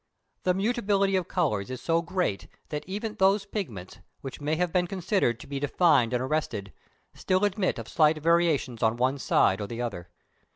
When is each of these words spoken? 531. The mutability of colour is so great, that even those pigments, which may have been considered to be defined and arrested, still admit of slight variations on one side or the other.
531. 0.45 0.45
The 0.63 0.67
mutability 0.67 1.15
of 1.15 1.27
colour 1.27 1.61
is 1.61 1.79
so 1.79 2.01
great, 2.01 2.47
that 2.69 2.83
even 2.87 3.13
those 3.19 3.45
pigments, 3.45 3.99
which 4.21 4.41
may 4.41 4.55
have 4.55 4.73
been 4.73 4.87
considered 4.87 5.39
to 5.39 5.45
be 5.45 5.59
defined 5.59 6.11
and 6.13 6.23
arrested, 6.23 6.73
still 7.13 7.45
admit 7.45 7.77
of 7.77 7.87
slight 7.87 8.17
variations 8.17 8.81
on 8.81 8.97
one 8.97 9.19
side 9.19 9.61
or 9.61 9.67
the 9.67 9.83
other. 9.83 10.09